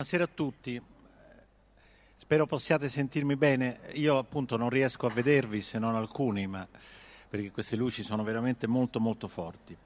[0.00, 0.82] Buonasera a tutti.
[2.16, 3.80] Spero possiate sentirmi bene.
[3.96, 6.66] Io appunto non riesco a vedervi se non alcuni, ma
[7.28, 9.76] perché queste luci sono veramente molto molto forti.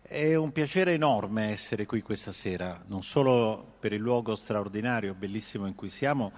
[0.00, 5.66] È un piacere enorme essere qui questa sera, non solo per il luogo straordinario, bellissimo
[5.66, 6.30] in cui siamo,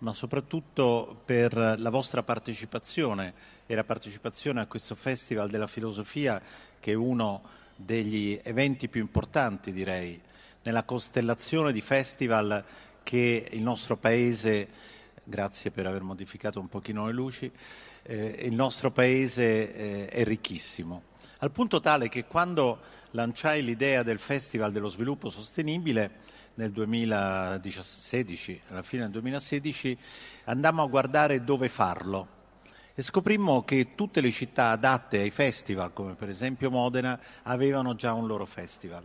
[0.00, 3.32] ma soprattutto per la vostra partecipazione
[3.64, 6.42] e la partecipazione a questo Festival della Filosofia
[6.78, 7.40] che è uno
[7.74, 10.20] degli eventi più importanti, direi,
[10.64, 12.64] nella costellazione di festival
[13.02, 14.68] che il nostro Paese,
[15.22, 17.50] grazie per aver modificato un pochino le luci,
[18.02, 21.12] eh, il nostro Paese eh, è ricchissimo.
[21.38, 28.82] Al punto tale che quando lanciai l'idea del Festival dello Sviluppo Sostenibile, nel 2016, alla
[28.82, 29.98] fine del 2016,
[30.44, 32.28] andammo a guardare dove farlo
[32.94, 38.12] e scoprimmo che tutte le città adatte ai festival, come per esempio Modena, avevano già
[38.12, 39.04] un loro festival.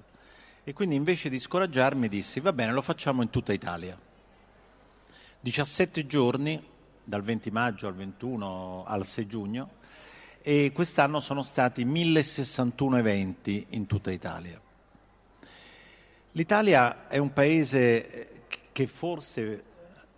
[0.64, 3.98] E quindi invece di scoraggiarmi dissi, va bene, lo facciamo in tutta Italia.
[5.40, 6.62] 17 giorni,
[7.04, 9.70] dal 20 maggio al 21 al 6 giugno,
[10.42, 14.60] e quest'anno sono stati 1061 eventi in tutta Italia.
[16.34, 19.64] L'Italia è un paese che forse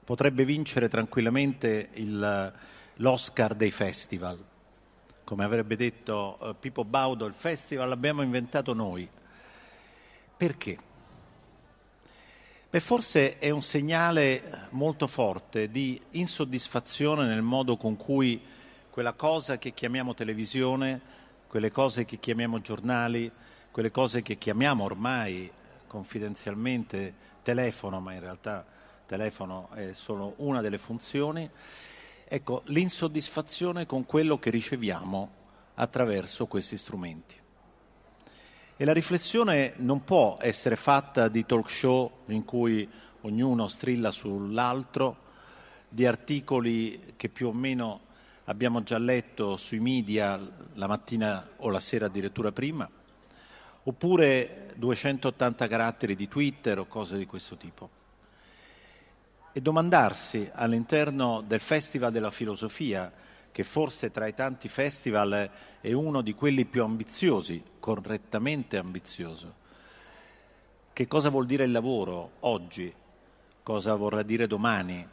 [0.04, 2.54] potrebbe vincere tranquillamente il,
[2.96, 4.44] l'Oscar dei festival.
[5.24, 9.10] Come avrebbe detto uh, Pippo Baudo, il festival l'abbiamo inventato noi.
[10.42, 10.76] Perché?
[12.72, 18.42] Beh, forse è un segnale molto forte di insoddisfazione nel modo con cui
[18.90, 21.00] quella cosa che chiamiamo televisione,
[21.46, 23.32] quelle cose che chiamiamo giornali,
[23.70, 25.48] quelle cose che chiamiamo ormai
[25.86, 28.66] confidenzialmente telefono, ma in realtà
[29.06, 31.48] telefono è solo una delle funzioni,
[32.28, 35.34] ecco, l'insoddisfazione con quello che riceviamo
[35.76, 37.41] attraverso questi strumenti.
[38.82, 42.90] E la riflessione non può essere fatta di talk show in cui
[43.22, 45.18] ognuno strilla sull'altro,
[45.88, 48.00] di articoli che più o meno
[48.46, 50.40] abbiamo già letto sui media
[50.74, 52.90] la mattina o la sera addirittura prima,
[53.84, 57.88] oppure 280 caratteri di Twitter o cose di questo tipo.
[59.54, 63.14] E domandarsi all'interno del Festival della Filosofia
[63.52, 65.50] che forse tra i tanti festival
[65.82, 69.56] è uno di quelli più ambiziosi, correttamente ambizioso.
[70.94, 72.94] Che cosa vuol dire il lavoro oggi?
[73.64, 75.08] Cosa vorrà dire domani?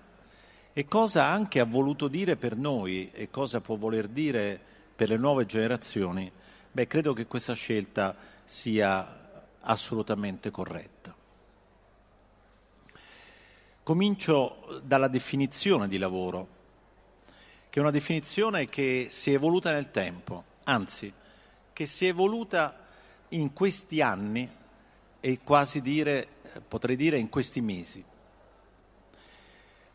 [0.72, 4.60] E cosa anche ha voluto dire per noi e cosa può voler dire
[4.94, 6.31] per le nuove generazioni?
[6.71, 11.15] Beh, credo che questa scelta sia assolutamente corretta.
[13.82, 16.56] Comincio dalla definizione di lavoro
[17.71, 21.12] che è una definizione che si è evoluta nel tempo, anzi,
[21.73, 22.87] che si è evoluta
[23.31, 24.49] in questi anni
[25.21, 26.27] e quasi dire,
[26.67, 28.05] potrei dire in questi mesi.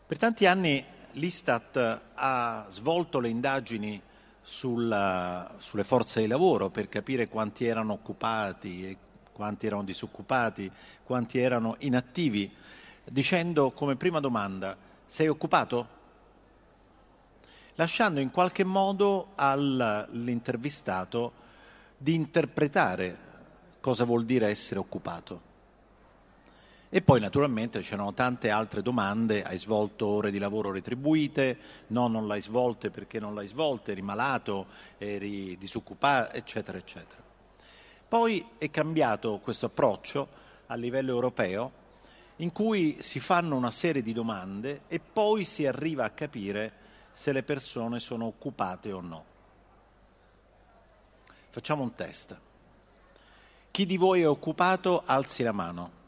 [0.06, 0.84] Per tanti anni
[1.14, 4.02] l'Istat ha svolto le indagini
[4.42, 8.98] sulla, sulle forze di lavoro per capire quanti erano occupati
[9.34, 10.72] quanti erano disoccupati,
[11.04, 12.50] quanti erano inattivi,
[13.04, 16.02] dicendo come prima domanda sei occupato?
[17.76, 21.42] Lasciando in qualche modo all'intervistato
[21.98, 23.18] di interpretare
[23.80, 25.52] cosa vuol dire essere occupato.
[26.90, 31.58] E poi naturalmente c'erano tante altre domande, hai svolto ore di lavoro retribuite,
[31.88, 34.68] no non l'hai svolte perché non l'hai svolte, eri malato,
[35.00, 37.22] eri disoccupato, eccetera, eccetera.
[38.08, 40.28] Poi è cambiato questo approccio
[40.68, 41.82] a livello europeo
[42.38, 46.82] in cui si fanno una serie di domande e poi si arriva a capire
[47.14, 49.26] se le persone sono occupate o no.
[51.52, 52.38] Facciamo un test.
[53.70, 56.02] Chi di voi è occupato alzi la mano.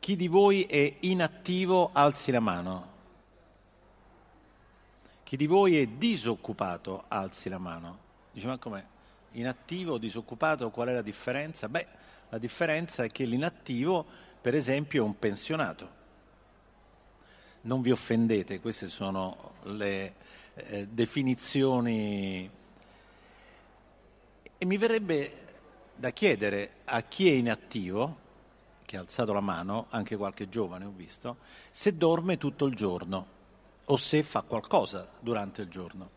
[0.00, 2.94] Chi di voi è inattivo alzi la mano.
[5.22, 7.98] Chi di voi è disoccupato alzi la mano.
[8.32, 8.84] Dice ma com'è?
[9.32, 11.68] Inattivo, disoccupato, qual è la differenza?
[11.68, 11.86] Beh,
[12.30, 14.06] la differenza è che l'inattivo,
[14.40, 16.04] per esempio, è un pensionato
[17.66, 20.14] non vi offendete, queste sono le
[20.54, 22.48] eh, definizioni.
[24.58, 25.44] E mi verrebbe
[25.94, 28.24] da chiedere a chi è inattivo,
[28.84, 31.38] che ha alzato la mano, anche qualche giovane ho visto,
[31.70, 33.34] se dorme tutto il giorno
[33.84, 36.10] o se fa qualcosa durante il giorno.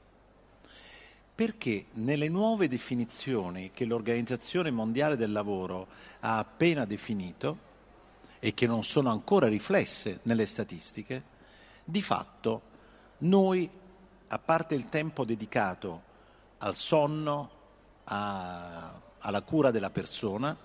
[1.34, 5.88] Perché nelle nuove definizioni che l'Organizzazione Mondiale del Lavoro
[6.20, 7.68] ha appena definito
[8.40, 11.38] e che non sono ancora riflesse nelle statistiche,
[11.90, 12.62] di fatto
[13.20, 13.70] noi,
[14.28, 16.04] a parte il tempo dedicato
[16.60, 17.50] al sonno,
[18.06, 20.56] a, alla cura della persona,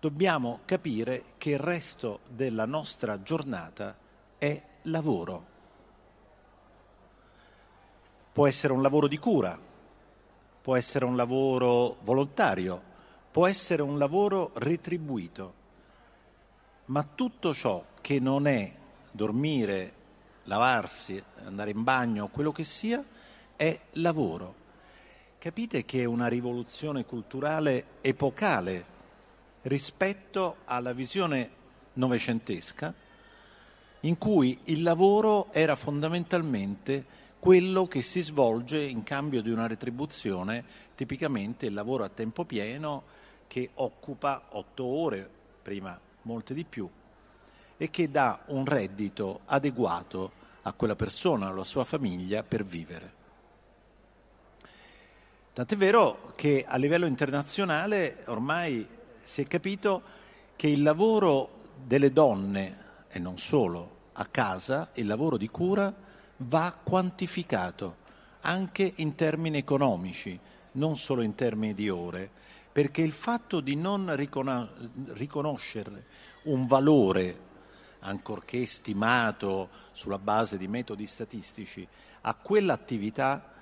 [0.00, 3.96] dobbiamo capire che il resto della nostra giornata
[4.36, 5.52] è lavoro.
[8.32, 9.56] Può essere un lavoro di cura,
[10.60, 12.82] può essere un lavoro volontario,
[13.30, 15.54] può essere un lavoro retribuito,
[16.86, 18.82] ma tutto ciò che non è
[19.14, 19.92] dormire,
[20.44, 23.02] lavarsi, andare in bagno, quello che sia,
[23.54, 24.62] è lavoro.
[25.38, 28.92] Capite che è una rivoluzione culturale epocale
[29.62, 31.50] rispetto alla visione
[31.92, 32.92] novecentesca
[34.00, 40.64] in cui il lavoro era fondamentalmente quello che si svolge in cambio di una retribuzione,
[40.96, 43.04] tipicamente il lavoro a tempo pieno
[43.46, 45.28] che occupa otto ore,
[45.62, 46.88] prima molte di più,
[47.84, 50.32] e che dà un reddito adeguato
[50.62, 53.12] a quella persona, alla sua famiglia per vivere.
[55.52, 58.88] Tant'è vero che a livello internazionale ormai
[59.22, 60.02] si è capito
[60.56, 62.78] che il lavoro delle donne,
[63.10, 65.92] e non solo, a casa, il lavoro di cura,
[66.38, 67.96] va quantificato
[68.40, 70.40] anche in termini economici,
[70.72, 72.30] non solo in termini di ore,
[72.72, 74.10] perché il fatto di non
[75.12, 76.06] riconoscere
[76.44, 77.43] un valore,
[78.04, 81.86] ancorché stimato sulla base di metodi statistici,
[82.22, 83.52] a quell'attività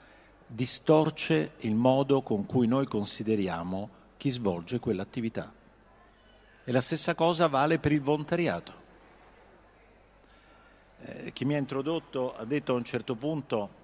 [0.47, 5.53] distorce il modo con cui noi consideriamo chi svolge quell'attività.
[6.65, 8.81] E la stessa cosa vale per il volontariato.
[11.05, 13.81] Eh, chi mi ha introdotto ha detto a un certo punto,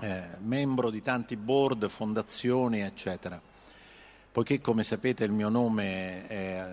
[0.00, 3.40] eh, membro di tanti board, fondazioni, eccetera.
[4.36, 6.68] Poiché, come sapete, il mio nome è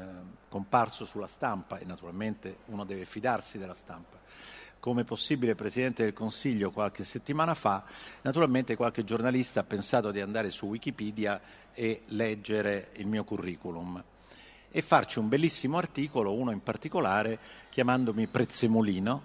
[0.50, 4.19] comparso sulla stampa e naturalmente uno deve fidarsi della stampa.
[4.81, 7.86] Come possibile Presidente del Consiglio qualche settimana fa,
[8.24, 11.39] naturalmente qualche giornalista ha pensato di andare su Wikipedia
[11.74, 14.04] e leggere il mio curriculum
[14.69, 17.39] e farci un bellissimo articolo, uno in particolare,
[17.69, 19.24] chiamandomi Prezzemolino,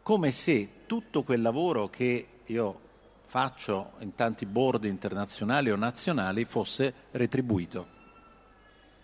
[0.00, 2.88] come se tutto quel lavoro che io
[3.30, 7.86] faccio in tanti board internazionali o nazionali fosse retribuito,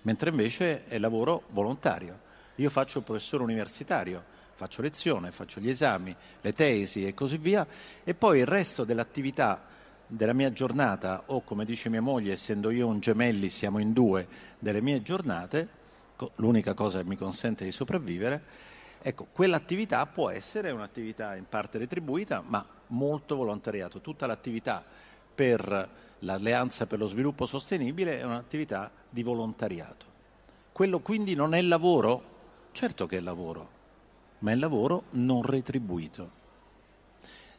[0.03, 2.19] mentre invece è lavoro volontario.
[2.57, 4.21] Io faccio professore universitario,
[4.55, 7.65] faccio lezione, faccio gli esami, le tesi e così via,
[8.03, 9.63] e poi il resto dell'attività
[10.09, 14.27] della mia giornata, o come dice mia moglie, essendo io un gemelli, siamo in due
[14.59, 15.69] delle mie giornate,
[16.37, 18.43] l'unica cosa che mi consente di sopravvivere,
[19.01, 24.01] ecco, quell'attività può essere un'attività in parte retribuita, ma molto volontariato.
[24.01, 24.85] Tutta l'attività
[25.35, 25.89] per
[26.21, 30.07] l'Alleanza per lo Sviluppo Sostenibile è un'attività di volontariato.
[30.73, 32.35] Quello quindi non è lavoro?
[32.73, 33.69] Certo che è lavoro,
[34.41, 36.31] ma è lavoro non retribuito.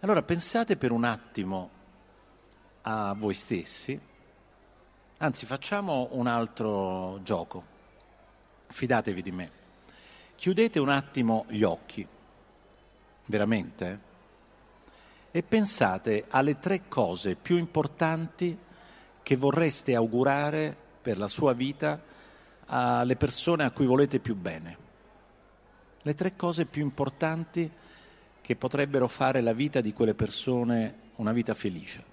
[0.01, 1.69] Allora pensate per un attimo
[2.83, 3.99] a voi stessi,
[5.17, 7.63] anzi facciamo un altro gioco,
[8.67, 9.51] fidatevi di me,
[10.35, 12.07] chiudete un attimo gli occhi,
[13.25, 13.99] veramente,
[15.37, 18.57] e pensate alle tre cose più importanti
[19.21, 22.01] che vorreste augurare per la sua vita
[22.65, 24.77] alle persone a cui volete più bene
[26.01, 27.69] le tre cose più importanti
[28.41, 32.03] che potrebbero fare la vita di quelle persone una vita felice.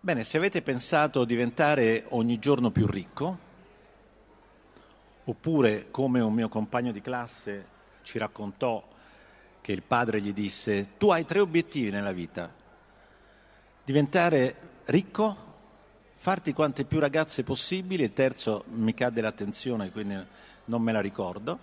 [0.00, 3.48] Bene, se avete pensato diventare ogni giorno più ricco,
[5.30, 8.84] oppure come un mio compagno di classe ci raccontò
[9.60, 12.52] che il padre gli disse, tu hai tre obiettivi nella vita,
[13.84, 14.56] diventare
[14.86, 15.48] ricco,
[16.16, 20.18] farti quante più ragazze possibili, il terzo mi cade l'attenzione, quindi
[20.64, 21.58] non me la ricordo.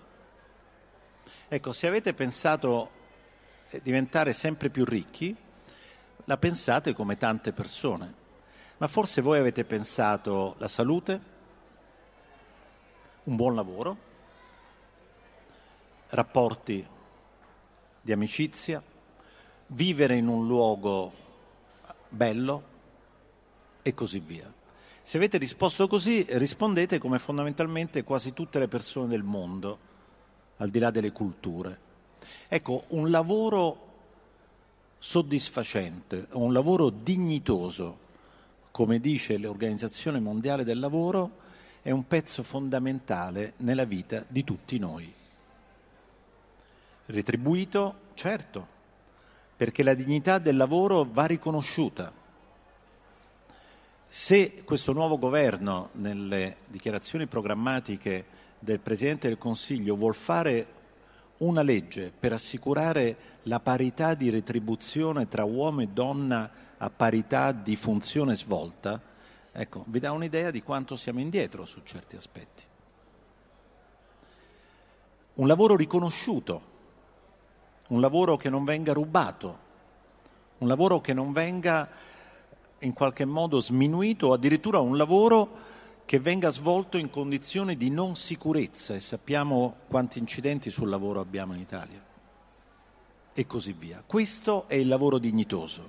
[1.48, 2.90] Ecco, se avete pensato
[3.82, 5.36] diventare sempre più ricchi,
[6.24, 8.14] la pensate come tante persone,
[8.78, 11.36] ma forse voi avete pensato la salute,
[13.28, 13.96] un buon lavoro,
[16.08, 16.84] rapporti
[18.00, 18.82] di amicizia,
[19.66, 21.12] vivere in un luogo
[22.08, 22.62] bello
[23.82, 24.50] e così via.
[25.02, 29.78] Se avete risposto così, rispondete come fondamentalmente quasi tutte le persone del mondo,
[30.56, 31.86] al di là delle culture.
[32.48, 33.86] Ecco, un lavoro
[34.98, 38.06] soddisfacente, un lavoro dignitoso,
[38.70, 41.46] come dice l'Organizzazione Mondiale del Lavoro,
[41.88, 45.10] è un pezzo fondamentale nella vita di tutti noi.
[47.06, 48.66] Retribuito, certo,
[49.56, 52.12] perché la dignità del lavoro va riconosciuta.
[54.06, 58.26] Se questo nuovo governo, nelle dichiarazioni programmatiche
[58.58, 60.66] del Presidente del Consiglio, vuol fare
[61.38, 67.76] una legge per assicurare la parità di retribuzione tra uomo e donna a parità di
[67.76, 69.00] funzione svolta,
[69.52, 72.62] ecco, vi dà un'idea di quanto siamo indietro su certi aspetti.
[75.34, 76.62] Un lavoro riconosciuto,
[77.88, 79.66] un lavoro che non venga rubato,
[80.58, 81.88] un lavoro che non venga
[82.80, 85.66] in qualche modo sminuito o addirittura un lavoro
[86.04, 91.54] che venga svolto in condizioni di non sicurezza e sappiamo quanti incidenti sul lavoro abbiamo
[91.54, 92.02] in Italia
[93.34, 94.02] e così via.
[94.04, 95.88] Questo è il lavoro dignitoso,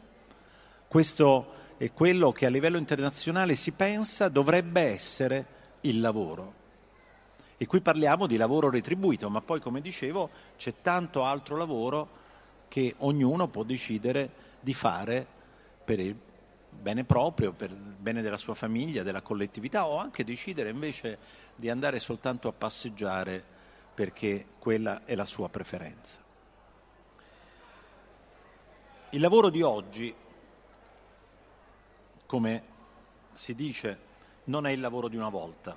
[0.88, 5.46] questo è quello che a livello internazionale si pensa dovrebbe essere
[5.82, 6.54] il lavoro.
[7.56, 12.18] E qui parliamo di lavoro retribuito, ma poi come dicevo c'è tanto altro lavoro
[12.68, 15.26] che ognuno può decidere di fare
[15.86, 16.18] per il
[16.70, 21.18] bene proprio, per il bene della sua famiglia, della collettività o anche decidere invece
[21.56, 23.42] di andare soltanto a passeggiare
[23.94, 26.18] perché quella è la sua preferenza.
[29.12, 30.14] Il lavoro di oggi,
[32.30, 32.62] come
[33.34, 33.98] si dice,
[34.44, 35.76] non è il lavoro di una volta.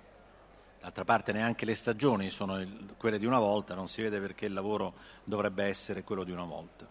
[0.78, 2.62] D'altra parte neanche le stagioni sono
[2.98, 4.92] quelle di una volta, non si vede perché il lavoro
[5.24, 6.86] dovrebbe essere quello di una volta.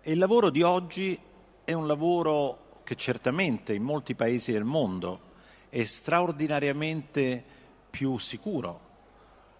[0.00, 1.20] E il lavoro di oggi
[1.64, 5.20] è un lavoro che certamente in molti paesi del mondo
[5.68, 7.44] è straordinariamente
[7.90, 8.80] più sicuro,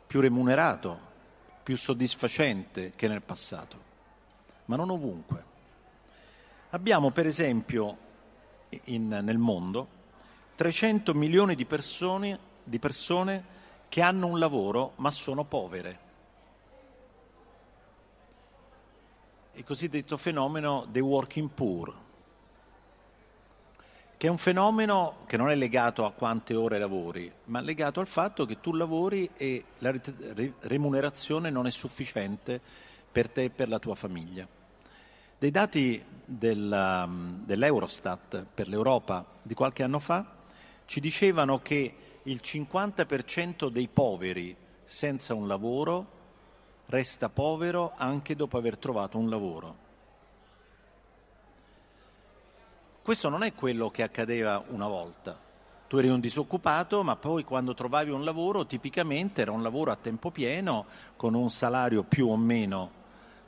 [0.06, 0.98] più remunerato,
[1.62, 3.76] più soddisfacente che nel passato,
[4.64, 5.44] ma non ovunque.
[6.70, 8.08] Abbiamo per esempio
[8.84, 10.00] in, nel mondo
[10.54, 13.44] 300 milioni di persone, di persone
[13.88, 16.10] che hanno un lavoro ma sono povere.
[19.54, 21.94] il cosiddetto fenomeno dei working poor,
[24.16, 28.06] che è un fenomeno che non è legato a quante ore lavori, ma legato al
[28.06, 29.94] fatto che tu lavori e la
[30.60, 32.60] remunerazione non è sufficiente
[33.10, 34.46] per te e per la tua famiglia.
[35.42, 40.24] Dei dati del, um, dell'Eurostat per l'Europa di qualche anno fa
[40.84, 46.06] ci dicevano che il 50% dei poveri senza un lavoro
[46.86, 49.76] resta povero anche dopo aver trovato un lavoro.
[53.02, 55.36] Questo non è quello che accadeva una volta.
[55.88, 59.96] Tu eri un disoccupato, ma poi quando trovavi un lavoro, tipicamente era un lavoro a
[59.96, 63.00] tempo pieno, con un salario più o meno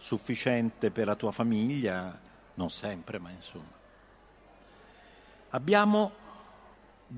[0.04, 2.20] sufficiente per la tua famiglia,
[2.56, 3.72] non sempre, ma insomma.
[5.48, 6.12] Abbiamo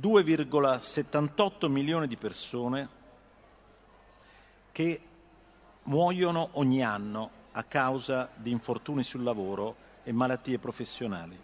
[0.00, 2.88] 2,78 milioni di persone
[4.71, 5.00] che
[5.83, 9.75] muoiono ogni anno a causa di infortuni sul lavoro
[10.05, 11.37] e malattie professionali.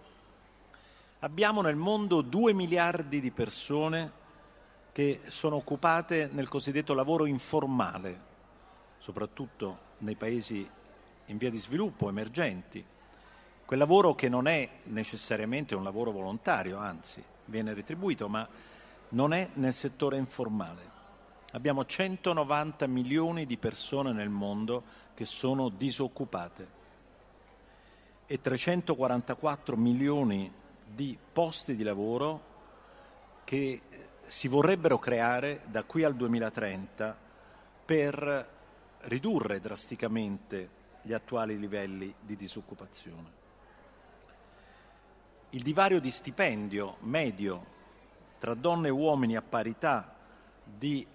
[1.18, 4.12] Abbiamo nel mondo 2 miliardi di persone
[4.92, 8.20] che sono occupate nel cosiddetto lavoro informale,
[8.98, 10.68] soprattutto nei paesi
[11.26, 12.84] in via di sviluppo, emergenti.
[13.64, 18.46] Quel lavoro che non è necessariamente un lavoro volontario, anzi viene retribuito, ma
[19.10, 20.90] non è nel settore informale.
[21.52, 24.82] Abbiamo 190 milioni di persone nel mondo
[25.14, 26.80] che sono disoccupate
[28.26, 30.50] e 344 milioni
[30.86, 32.50] di posti di lavoro
[33.44, 33.80] che
[34.26, 37.16] si vorrebbero creare da qui al 2030
[37.84, 38.48] per
[39.00, 43.40] ridurre drasticamente gli attuali livelli di disoccupazione.
[45.50, 47.66] Il divario di stipendio medio
[48.38, 50.16] tra donne e uomini a parità
[50.64, 51.06] di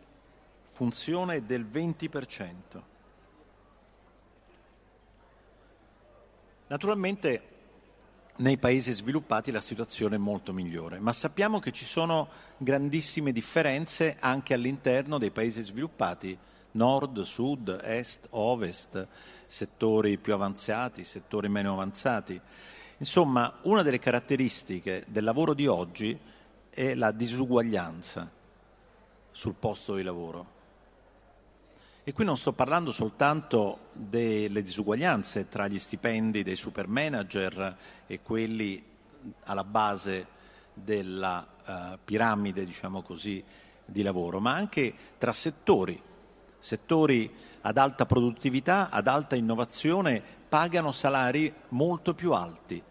[0.70, 2.54] funzione del 20%.
[6.68, 7.56] Naturalmente
[8.38, 14.18] nei paesi sviluppati la situazione è molto migliore, ma sappiamo che ci sono grandissime differenze
[14.20, 16.38] anche all'interno dei paesi sviluppati,
[16.72, 19.08] nord, sud, est, ovest,
[19.48, 22.40] settori più avanzati, settori meno avanzati.
[22.98, 26.18] Insomma, una delle caratteristiche del lavoro di oggi
[26.70, 28.30] è la disuguaglianza
[29.32, 30.56] sul posto di lavoro.
[32.04, 38.22] E qui non sto parlando soltanto delle disuguaglianze tra gli stipendi dei super manager e
[38.22, 38.82] quelli
[39.44, 40.28] alla base
[40.74, 43.44] della uh, piramide, diciamo così,
[43.84, 46.02] di lavoro, ma anche tra settori.
[46.60, 52.82] Settori ad alta produttività, ad alta innovazione, pagano salari molto più alti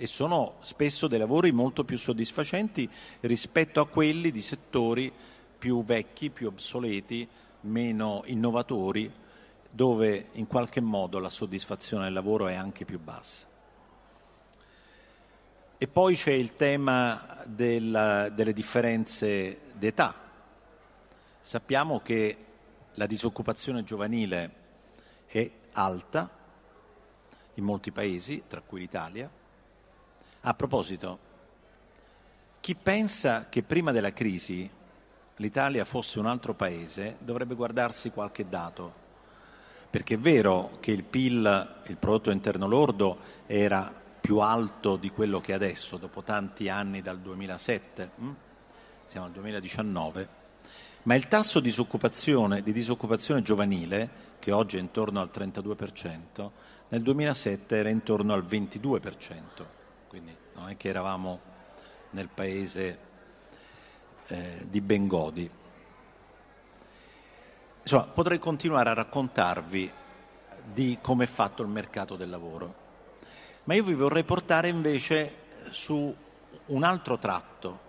[0.00, 2.88] e sono spesso dei lavori molto più soddisfacenti
[3.20, 5.12] rispetto a quelli di settori
[5.58, 7.28] più vecchi, più obsoleti,
[7.62, 9.12] meno innovatori,
[9.68, 13.46] dove in qualche modo la soddisfazione del lavoro è anche più bassa.
[15.76, 20.14] E poi c'è il tema della, delle differenze d'età.
[21.40, 22.36] Sappiamo che
[22.98, 24.50] la disoccupazione giovanile
[25.26, 26.28] è alta
[27.54, 29.30] in molti paesi, tra cui l'Italia.
[30.40, 31.18] A proposito,
[32.58, 34.68] chi pensa che prima della crisi
[35.36, 38.92] l'Italia fosse un altro paese dovrebbe guardarsi qualche dato,
[39.90, 45.40] perché è vero che il PIL, il prodotto interno lordo, era più alto di quello
[45.40, 48.30] che è adesso, dopo tanti anni dal 2007, hm?
[49.06, 50.37] siamo al 2019,
[51.08, 56.50] ma il tasso di disoccupazione, di disoccupazione giovanile, che oggi è intorno al 32%,
[56.88, 59.40] nel 2007 era intorno al 22%,
[60.06, 61.40] quindi non è che eravamo
[62.10, 62.98] nel paese
[64.26, 65.50] eh, di Bengodi.
[67.80, 69.90] Insomma, potrei continuare a raccontarvi
[70.74, 72.74] di come è fatto il mercato del lavoro,
[73.64, 75.36] ma io vi vorrei portare invece
[75.70, 76.14] su
[76.66, 77.86] un altro tratto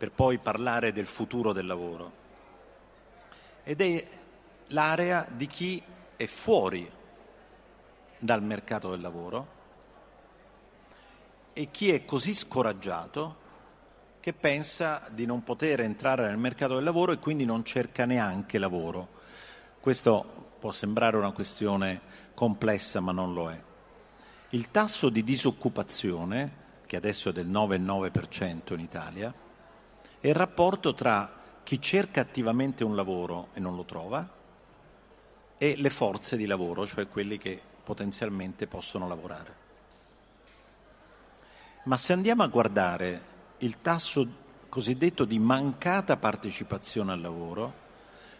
[0.00, 2.12] per poi parlare del futuro del lavoro
[3.64, 4.08] ed è
[4.68, 5.82] l'area di chi
[6.16, 6.90] è fuori
[8.16, 9.46] dal mercato del lavoro
[11.52, 13.36] e chi è così scoraggiato
[14.20, 18.56] che pensa di non poter entrare nel mercato del lavoro e quindi non cerca neanche
[18.56, 19.06] lavoro.
[19.80, 22.00] Questo può sembrare una questione
[22.32, 23.62] complessa, ma non lo è.
[24.50, 29.48] Il tasso di disoccupazione, che adesso è del 9,9% in Italia,
[30.20, 34.28] è il rapporto tra chi cerca attivamente un lavoro e non lo trova
[35.56, 39.54] e le forze di lavoro, cioè quelli che potenzialmente possono lavorare.
[41.84, 43.22] Ma se andiamo a guardare
[43.58, 44.28] il tasso
[44.68, 47.72] cosiddetto di mancata partecipazione al lavoro,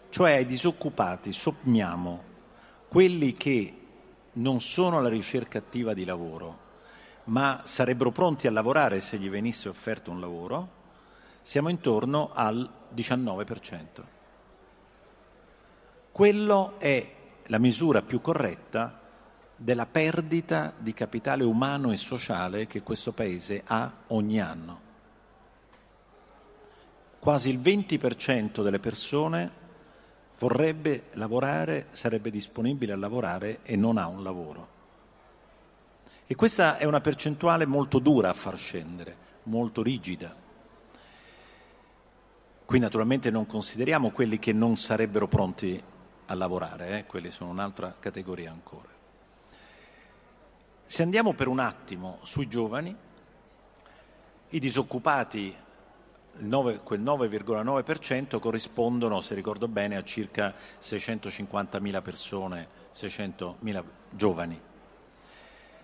[0.09, 2.23] cioè ai disoccupati sommiamo
[2.87, 3.77] quelli che
[4.33, 6.69] non sono alla ricerca attiva di lavoro,
[7.25, 10.79] ma sarebbero pronti a lavorare se gli venisse offerto un lavoro,
[11.41, 13.85] siamo intorno al 19%.
[16.11, 17.13] Quello è
[17.47, 18.99] la misura più corretta
[19.55, 24.89] della perdita di capitale umano e sociale che questo Paese ha ogni anno
[27.21, 29.59] quasi il 20% delle persone
[30.39, 34.67] vorrebbe lavorare, sarebbe disponibile a lavorare e non ha un lavoro.
[36.25, 40.35] E questa è una percentuale molto dura a far scendere, molto rigida.
[42.71, 45.83] Qui naturalmente non consideriamo quelli che non sarebbero pronti
[46.27, 47.05] a lavorare, eh?
[47.05, 48.87] quelli sono un'altra categoria ancora.
[50.85, 52.95] Se andiamo per un attimo sui giovani,
[54.47, 55.53] i disoccupati
[56.37, 64.61] 9, quel 9,9% corrispondono, se ricordo bene, a circa 650.000 persone, 600.000 giovani,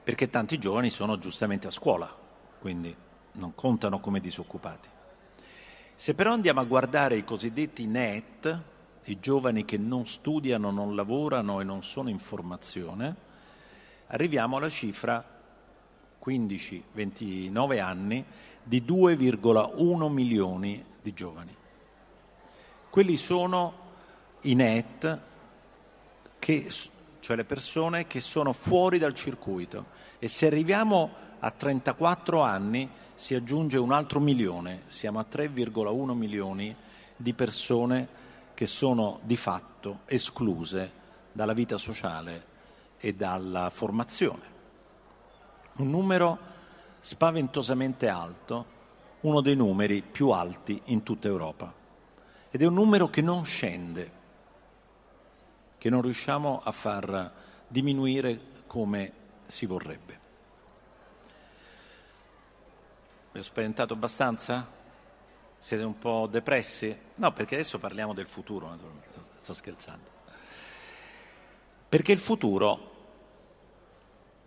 [0.05, 2.09] perché tanti giovani sono giustamente a scuola,
[2.61, 2.95] quindi
[3.33, 4.95] non contano come disoccupati.
[5.99, 8.61] Se però andiamo a guardare i cosiddetti NET,
[9.05, 13.15] i giovani che non studiano, non lavorano e non sono in formazione,
[14.05, 15.25] arriviamo alla cifra
[16.23, 18.23] 15-29 anni
[18.61, 21.55] di 2,1 milioni di giovani.
[22.91, 23.73] Quelli sono
[24.41, 25.19] i net,
[26.37, 26.71] che,
[27.19, 29.85] cioè le persone che sono fuori dal circuito
[30.19, 36.73] e se arriviamo a 34 anni si aggiunge un altro milione, siamo a 3,1 milioni
[37.15, 38.07] di persone
[38.53, 40.91] che sono di fatto escluse
[41.31, 42.45] dalla vita sociale
[42.99, 44.43] e dalla formazione.
[45.77, 46.37] Un numero
[46.99, 48.65] spaventosamente alto,
[49.21, 51.73] uno dei numeri più alti in tutta Europa.
[52.51, 54.11] Ed è un numero che non scende,
[55.79, 57.33] che non riusciamo a far
[57.67, 59.11] diminuire come
[59.47, 60.16] si vorrebbe.
[63.37, 64.67] Vi ho spaventato abbastanza?
[65.59, 66.97] Siete un po' depressi?
[67.17, 70.09] No, perché adesso parliamo del futuro, naturalmente, sto scherzando.
[71.87, 72.95] Perché il futuro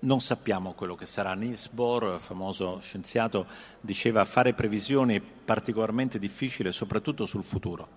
[0.00, 1.35] non sappiamo quello che sarà.
[1.35, 3.46] Niels Bohr, famoso scienziato,
[3.81, 7.88] diceva fare previsioni è particolarmente difficile, soprattutto sul futuro.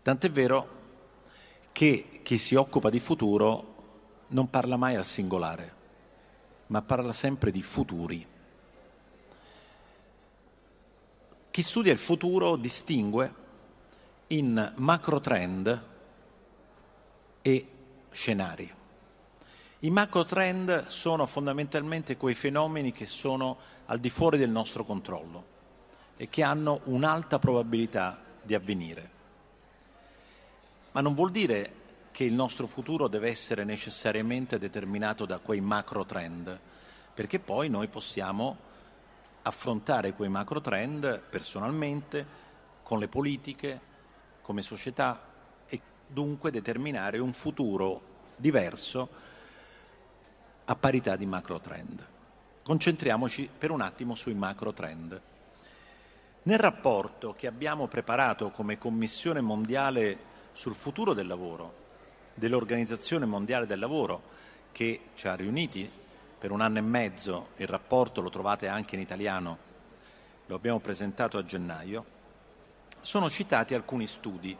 [0.00, 0.68] Tant'è vero
[1.72, 3.74] che chi si occupa di futuro
[4.28, 5.74] non parla mai al singolare,
[6.68, 8.29] ma parla sempre di futuri.
[11.60, 13.34] Chi studia il futuro distingue
[14.28, 15.84] in macro trend
[17.42, 17.68] e
[18.10, 18.72] scenari.
[19.80, 25.44] I macro trend sono fondamentalmente quei fenomeni che sono al di fuori del nostro controllo
[26.16, 29.10] e che hanno un'alta probabilità di avvenire.
[30.92, 31.74] Ma non vuol dire
[32.10, 36.58] che il nostro futuro deve essere necessariamente determinato da quei macro trend,
[37.12, 38.68] perché poi noi possiamo
[39.42, 42.26] affrontare quei macro trend personalmente,
[42.82, 43.80] con le politiche,
[44.42, 45.20] come società
[45.66, 48.02] e dunque determinare un futuro
[48.36, 49.08] diverso
[50.64, 52.06] a parità di macro trend.
[52.62, 55.20] Concentriamoci per un attimo sui macro trend.
[56.42, 60.18] Nel rapporto che abbiamo preparato come Commissione mondiale
[60.52, 61.74] sul futuro del lavoro,
[62.34, 64.22] dell'Organizzazione mondiale del lavoro,
[64.72, 65.90] che ci ha riuniti
[66.40, 69.58] per un anno e mezzo, il rapporto lo trovate anche in italiano,
[70.46, 72.04] lo abbiamo presentato a gennaio,
[73.02, 74.56] sono citati alcuni studi.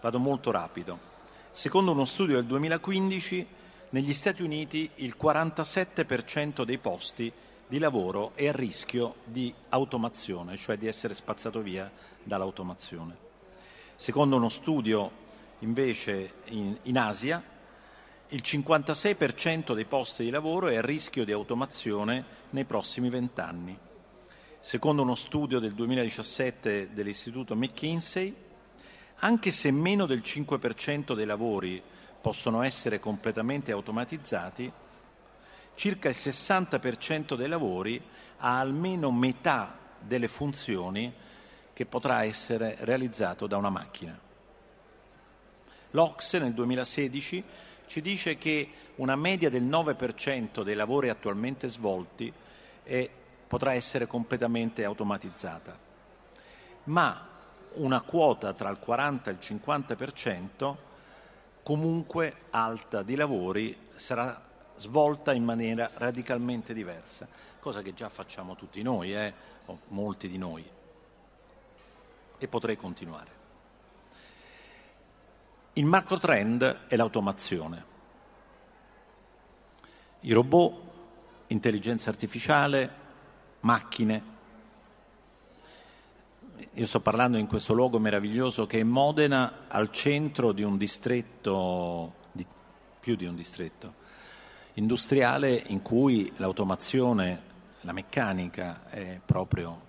[0.00, 1.10] Vado molto rapido.
[1.50, 3.46] Secondo uno studio del 2015,
[3.90, 7.30] negli Stati Uniti il 47% dei posti
[7.66, 13.16] di lavoro è a rischio di automazione, cioè di essere spazzato via dall'automazione.
[13.96, 15.10] Secondo uno studio
[15.58, 17.51] invece in, in Asia,
[18.32, 23.78] il 56% dei posti di lavoro è a rischio di automazione nei prossimi vent'anni.
[24.58, 28.34] Secondo uno studio del 2017 dell'Istituto McKinsey,
[29.16, 31.82] anche se meno del 5% dei lavori
[32.22, 34.72] possono essere completamente automatizzati,
[35.74, 38.02] circa il 60% dei lavori
[38.38, 41.12] ha almeno metà delle funzioni
[41.74, 44.18] che potrà essere realizzato da una macchina.
[45.90, 47.44] L'Ox nel 2016
[47.92, 52.32] ci dice che una media del 9% dei lavori attualmente svolti
[52.82, 53.10] è,
[53.46, 55.78] potrà essere completamente automatizzata,
[56.84, 57.28] ma
[57.74, 60.76] una quota tra il 40 e il 50%
[61.62, 64.42] comunque alta di lavori sarà
[64.76, 67.28] svolta in maniera radicalmente diversa,
[67.60, 69.34] cosa che già facciamo tutti noi, eh,
[69.66, 70.66] o molti di noi.
[72.38, 73.41] E potrei continuare.
[75.74, 77.84] Il macro trend è l'automazione.
[80.20, 80.80] I robot,
[81.46, 82.94] intelligenza artificiale,
[83.60, 84.22] macchine.
[86.74, 92.16] Io sto parlando in questo luogo meraviglioso che è Modena, al centro di un distretto,
[92.32, 92.46] di,
[93.00, 93.94] più di un distretto,
[94.74, 97.42] industriale in cui l'automazione,
[97.80, 99.80] la meccanica è proprio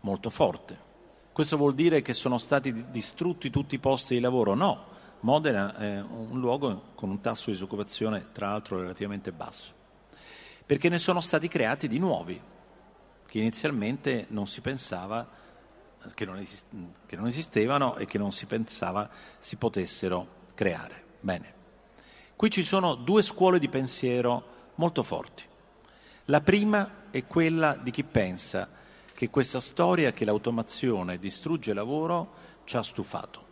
[0.00, 0.88] molto forte.
[1.32, 4.54] Questo vuol dire che sono stati distrutti tutti i posti di lavoro?
[4.54, 4.89] No,
[5.20, 9.74] Modena è un luogo con un tasso di disoccupazione tra l'altro relativamente basso,
[10.64, 12.40] perché ne sono stati creati di nuovi,
[13.26, 15.28] che inizialmente non si pensava
[16.14, 21.04] che non, esist- che non esistevano e che non si pensava si potessero creare.
[21.20, 21.54] Bene.
[22.34, 25.44] Qui ci sono due scuole di pensiero molto forti.
[26.26, 28.70] La prima è quella di chi pensa
[29.12, 32.32] che questa storia che l'automazione distrugge il lavoro
[32.64, 33.48] ci ha stufato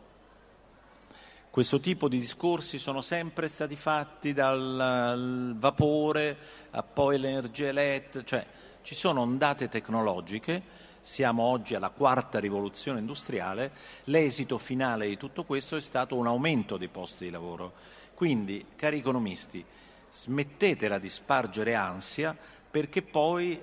[1.59, 6.39] questo tipo di discorsi sono sempre stati fatti dal vapore
[6.71, 8.47] a poi l'energia elettrica, cioè
[8.83, 10.63] ci sono ondate tecnologiche,
[11.03, 13.73] siamo oggi alla quarta rivoluzione industriale,
[14.05, 17.73] l'esito finale di tutto questo è stato un aumento dei posti di lavoro.
[18.15, 19.65] Quindi, cari economisti,
[20.13, 22.37] smettetela di spargere ansia
[22.71, 23.61] perché poi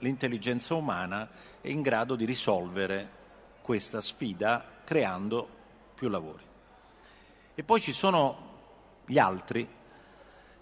[0.00, 1.26] l'intelligenza umana
[1.62, 3.08] è in grado di risolvere
[3.62, 5.48] questa sfida creando
[5.94, 6.48] più lavori.
[7.60, 8.38] E poi ci sono
[9.04, 9.68] gli altri.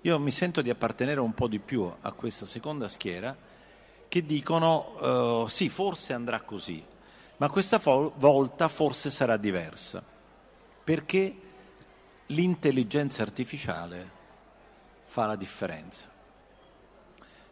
[0.01, 3.37] Io mi sento di appartenere un po' di più a questa seconda schiera
[4.09, 6.85] che dicono uh, sì, forse andrà così,
[7.37, 10.03] ma questa fo- volta forse sarà diversa,
[10.83, 11.41] perché
[12.27, 14.11] l'intelligenza artificiale
[15.05, 16.09] fa la differenza.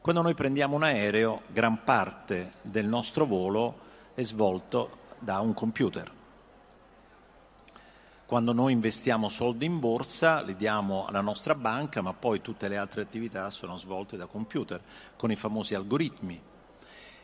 [0.00, 3.78] Quando noi prendiamo un aereo, gran parte del nostro volo
[4.12, 6.15] è svolto da un computer.
[8.26, 12.76] Quando noi investiamo soldi in borsa li diamo alla nostra banca, ma poi tutte le
[12.76, 14.82] altre attività sono svolte da computer,
[15.16, 16.42] con i famosi algoritmi.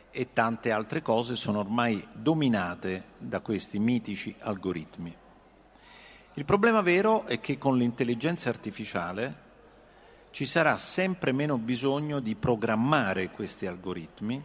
[0.09, 5.13] E tante altre cose sono ormai dominate da questi mitici algoritmi.
[6.35, 9.41] Il problema vero è che con l'intelligenza artificiale
[10.31, 14.41] ci sarà sempre meno bisogno di programmare questi algoritmi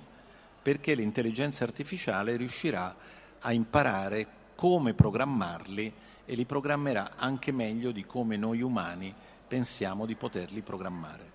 [0.61, 2.97] perché l'intelligenza artificiale riuscirà
[3.39, 5.93] a imparare come programmarli
[6.31, 9.15] e li programmerà anche meglio di come noi umani
[9.49, 11.33] pensiamo di poterli programmare.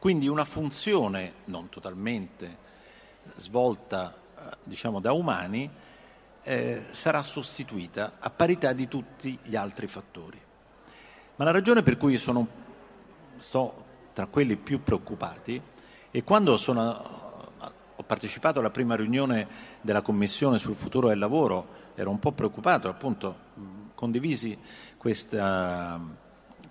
[0.00, 2.66] Quindi una funzione non totalmente
[3.36, 5.70] svolta eh, diciamo, da umani
[6.42, 10.40] eh, sarà sostituita a parità di tutti gli altri fattori.
[11.36, 12.44] Ma la ragione per cui sono,
[13.36, 15.62] sto tra quelli più preoccupati
[16.10, 17.52] è quando sono,
[17.94, 19.46] ho partecipato alla prima riunione
[19.80, 23.46] della Commissione sul futuro del lavoro, ero un po' preoccupato appunto
[23.98, 24.56] condivisi
[24.96, 26.00] questa,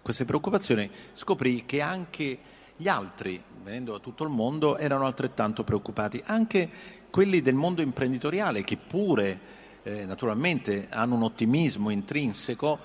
[0.01, 2.39] queste preoccupazioni, scoprì che anche
[2.77, 6.69] gli altri, venendo da tutto il mondo, erano altrettanto preoccupati, anche
[7.09, 9.39] quelli del mondo imprenditoriale che pure
[9.83, 12.79] eh, naturalmente hanno un ottimismo intrinseco,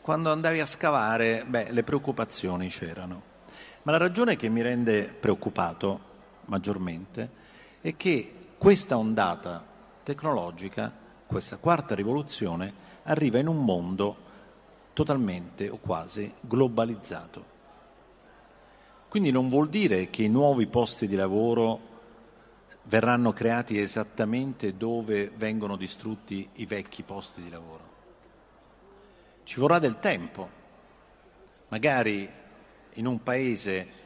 [0.00, 3.22] quando andavi a scavare, beh, le preoccupazioni c'erano.
[3.82, 6.00] Ma la ragione che mi rende preoccupato
[6.46, 7.28] maggiormente
[7.82, 9.62] è che questa ondata
[10.02, 10.90] tecnologica,
[11.26, 14.16] questa quarta rivoluzione, arriva in un mondo
[14.92, 17.50] totalmente o quasi globalizzato.
[19.08, 21.90] Quindi non vuol dire che i nuovi posti di lavoro
[22.84, 27.90] verranno creati esattamente dove vengono distrutti i vecchi posti di lavoro.
[29.44, 30.60] Ci vorrà del tempo.
[31.68, 32.28] Magari
[32.94, 34.00] in un paese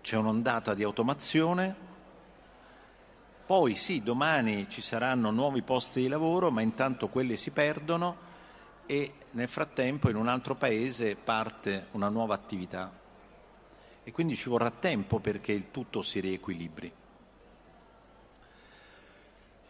[0.00, 1.88] c'è un'ondata di automazione,
[3.50, 8.16] poi sì, domani ci saranno nuovi posti di lavoro, ma intanto quelli si perdono
[8.86, 12.96] e nel frattempo in un altro paese parte una nuova attività
[14.04, 16.92] e quindi ci vorrà tempo perché il tutto si riequilibri.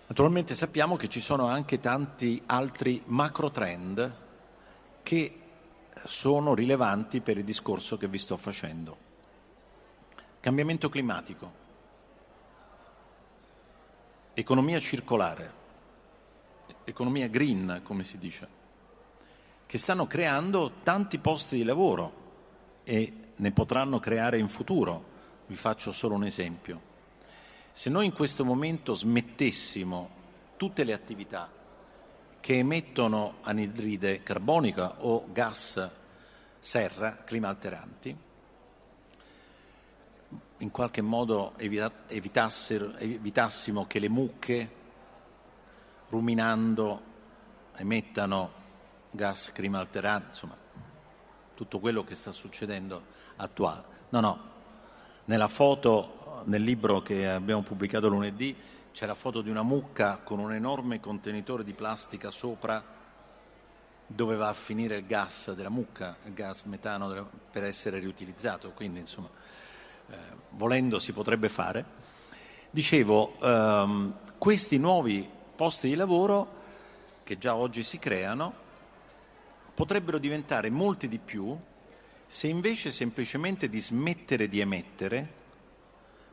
[0.09, 4.15] Naturalmente sappiamo che ci sono anche tanti altri macro trend
[5.03, 5.41] che
[6.05, 8.99] sono rilevanti per il discorso che vi sto facendo.
[10.39, 11.60] Cambiamento climatico,
[14.41, 15.53] economia circolare,
[16.85, 18.59] economia green, come si dice
[19.67, 22.13] che stanno creando tanti posti di lavoro
[22.83, 25.05] e ne potranno creare in futuro.
[25.47, 26.81] Vi faccio solo un esempio.
[27.71, 30.11] Se noi in questo momento smettessimo
[30.57, 31.49] tutte le attività
[32.41, 35.89] che emettono anidride carbonica o gas
[36.59, 38.17] serra, climalteranti,
[40.61, 42.97] in qualche modo evitassimo
[43.87, 44.71] che le mucche,
[46.09, 47.03] ruminando,
[47.77, 48.53] emettano
[49.11, 50.57] gas climalteranti, insomma,
[51.55, 53.03] tutto quello che sta succedendo
[53.37, 53.85] attuale.
[54.11, 54.41] No, no,
[55.27, 58.55] nella foto, nel libro che abbiamo pubblicato lunedì,
[58.93, 62.99] c'è la foto di una mucca con un enorme contenitore di plastica sopra
[64.07, 68.99] dove va a finire il gas della mucca, il gas metano per essere riutilizzato, quindi
[68.99, 69.29] insomma,
[70.11, 70.17] eh,
[70.51, 71.85] volendo si potrebbe fare.
[72.71, 76.59] Dicevo, ehm, questi nuovi posti di lavoro
[77.25, 78.69] che già oggi si creano
[79.75, 81.57] potrebbero diventare molti di più
[82.27, 85.39] se invece semplicemente di smettere di emettere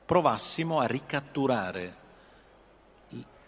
[0.06, 2.06] provassimo a ricatturare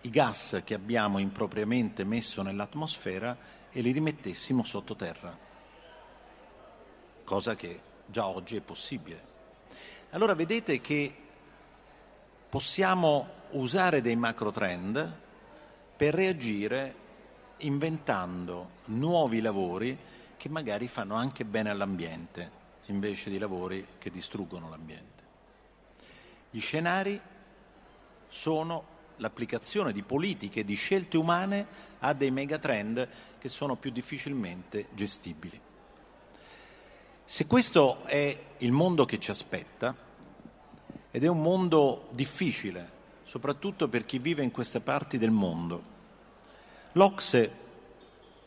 [0.02, 3.38] i gas che abbiamo impropriamente messo nell'atmosfera
[3.72, 5.38] e li rimettessimo sottoterra,
[7.24, 9.28] cosa che già oggi è possibile.
[10.12, 11.16] Allora vedete che
[12.50, 15.18] possiamo usare dei macro trend
[15.96, 16.96] per reagire
[17.58, 19.96] inventando nuovi lavori
[20.36, 22.52] che magari fanno anche bene all'ambiente,
[22.88, 25.24] invece di lavori che distruggono l'ambiente.
[26.50, 27.22] Gli scenari
[28.28, 31.68] sono l'applicazione di politiche, di scelte umane
[32.00, 35.69] a dei megatrend che sono più difficilmente gestibili.
[37.32, 39.96] Se questo è il mondo che ci aspetta,
[41.12, 42.92] ed è un mondo difficile,
[43.24, 45.84] soprattutto per chi vive in queste parti del mondo,
[46.94, 47.52] L'Ocse,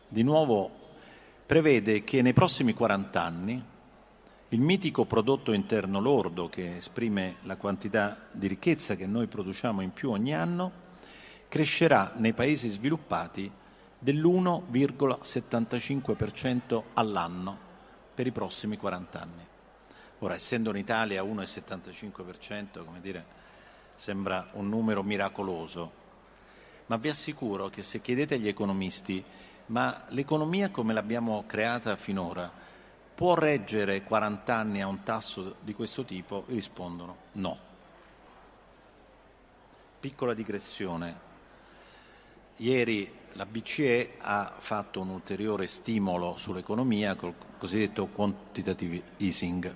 [0.09, 0.69] di nuovo,
[1.47, 3.65] prevede che nei prossimi 40 anni
[4.49, 9.93] il mitico prodotto interno lordo, che esprime la quantità di ricchezza che noi produciamo in
[9.93, 10.73] più ogni anno,
[11.47, 13.49] crescerà nei paesi sviluppati
[14.01, 17.71] dell'1,75% all'anno
[18.15, 19.47] per i prossimi 40 anni.
[20.21, 23.25] Ora, essendo l'Italia 1,75%, come dire,
[23.95, 26.01] sembra un numero miracoloso,
[26.87, 29.25] ma vi assicuro che se chiedete agli economisti
[29.67, 32.51] ma l'economia come l'abbiamo creata finora
[33.15, 36.45] può reggere 40 anni a un tasso di questo tipo?
[36.49, 37.59] Rispondono no.
[40.01, 41.31] Piccola digressione.
[42.57, 49.75] Ieri la BCE ha fatto un ulteriore stimolo sull'economia col cosiddetto quantitative easing.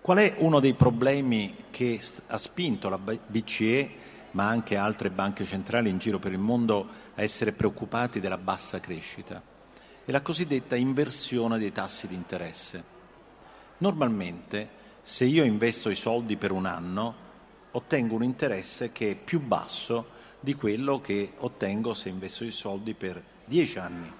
[0.00, 4.00] Qual è uno dei problemi che ha spinto la BCE
[4.32, 8.80] ma anche altre banche centrali in giro per il mondo a essere preoccupati della bassa
[8.80, 9.42] crescita.
[10.04, 12.82] È la cosiddetta inversione dei tassi di interesse.
[13.78, 17.14] Normalmente, se io investo i soldi per un anno,
[17.72, 22.94] ottengo un interesse che è più basso di quello che ottengo se investo i soldi
[22.94, 24.12] per dieci anni.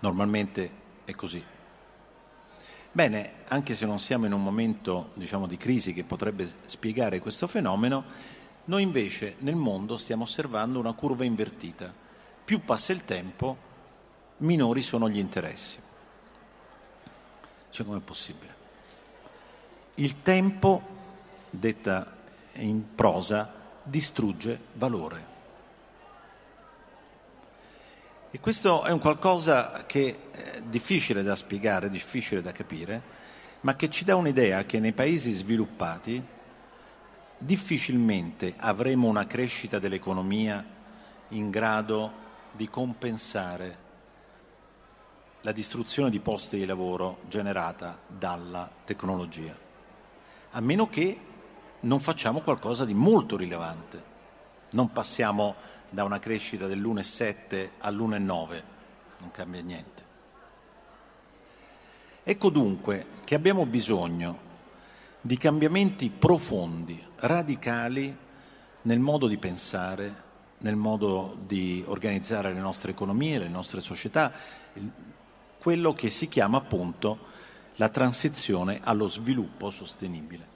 [0.00, 0.70] Normalmente
[1.04, 1.44] è così.
[2.90, 7.46] Bene, anche se non siamo in un momento diciamo, di crisi che potrebbe spiegare questo
[7.46, 8.04] fenomeno,
[8.64, 11.92] noi invece nel mondo stiamo osservando una curva invertita.
[12.42, 13.56] Più passa il tempo,
[14.38, 15.78] minori sono gli interessi.
[17.68, 18.54] Cioè com'è possibile?
[19.96, 20.82] Il tempo,
[21.50, 22.16] detta
[22.54, 25.38] in prosa, distrugge valore.
[28.30, 33.02] E questo è un qualcosa che è difficile da spiegare, difficile da capire,
[33.62, 36.22] ma che ci dà un'idea che nei paesi sviluppati
[37.36, 40.64] difficilmente avremo una crescita dell'economia
[41.28, 42.12] in grado
[42.52, 43.88] di compensare
[45.40, 49.56] la distruzione di posti di lavoro generata dalla tecnologia,
[50.50, 51.18] a meno che
[51.80, 54.08] non facciamo qualcosa di molto rilevante.
[54.70, 55.54] Non passiamo
[55.88, 58.62] da una crescita dell'1,7 all'1,9,
[59.18, 60.08] non cambia niente.
[62.22, 64.48] Ecco dunque che abbiamo bisogno
[65.20, 68.16] di cambiamenti profondi, radicali
[68.82, 74.32] nel modo di pensare, nel modo di organizzare le nostre economie, le nostre società,
[75.58, 77.28] quello che si chiama appunto
[77.76, 80.49] la transizione allo sviluppo sostenibile.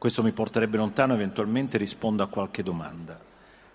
[0.00, 3.20] Questo mi porterebbe lontano, eventualmente rispondo a qualche domanda.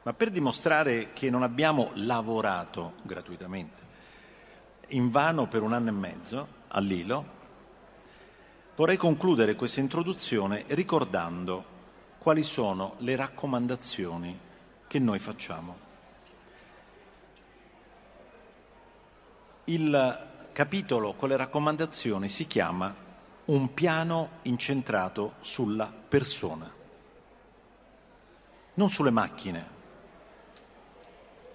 [0.02, 3.84] Ma per dimostrare che non abbiamo lavorato gratuitamente,
[4.88, 7.26] in vano per un anno e mezzo all'ILO,
[8.76, 11.64] vorrei concludere questa introduzione ricordando
[12.18, 14.40] quali sono le raccomandazioni
[14.88, 15.78] che noi facciamo.
[19.66, 23.05] Il capitolo con le raccomandazioni si chiama
[23.46, 26.72] un piano incentrato sulla persona,
[28.74, 29.74] non sulle macchine,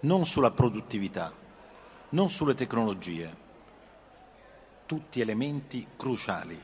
[0.01, 1.33] non sulla produttività,
[2.11, 3.37] non sulle tecnologie,
[4.87, 6.61] tutti elementi cruciali,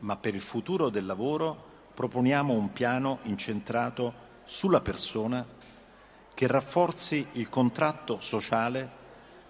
[0.00, 5.44] ma per il futuro del lavoro proponiamo un piano incentrato sulla persona
[6.34, 8.96] che rafforzi il contratto sociale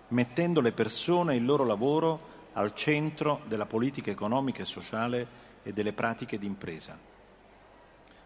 [0.08, 5.26] mettendo le persone e il loro lavoro al centro della politica economica e sociale
[5.62, 6.98] e delle pratiche di impresa.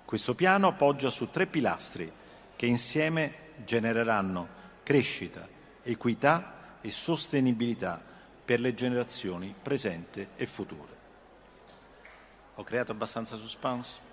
[0.04, 2.11] Questo piano poggia su tre pilastri
[2.54, 4.48] che insieme genereranno
[4.82, 5.48] crescita,
[5.82, 8.00] equità e sostenibilità
[8.44, 11.00] per le generazioni presenti e future.
[12.56, 14.11] Ho creato abbastanza suspense?